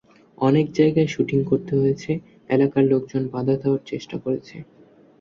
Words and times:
অনেক 0.37 0.65
জায়গায় 0.71 1.07
শুটিং 1.07 1.39
করতে 1.43 1.73
হয়েছে, 1.75 2.11
এলাকার 2.49 2.83
লোকজন 2.85 3.23
বাধা 3.33 3.55
দেওয়ার 3.61 3.81
চেষ্টা 3.85 4.15
করেছে।' 4.17 4.57